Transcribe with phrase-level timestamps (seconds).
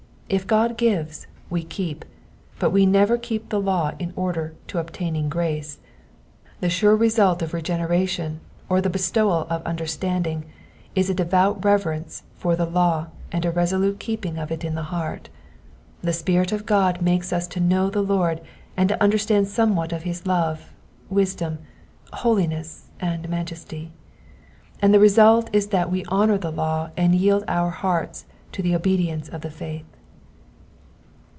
[0.31, 2.05] If God gives, we keep;
[2.57, 5.79] but we never keep the law in order to obtaining grace.
[6.61, 10.45] The sure result of regeneration, or the bestowal of understanding,
[10.95, 14.83] is a devout reverence for the law and a resolute keeping of it in the
[14.83, 15.27] heart.
[16.01, 18.39] The Spirit of God makes us to know the Lord
[18.77, 20.71] and to understand somewhat of his love,
[21.09, 21.57] wisdom,
[22.13, 23.91] holiness, and majesty;
[24.81, 28.23] and the result is that we honour the law and yield our hearts
[28.53, 29.83] to the obedience of the faith.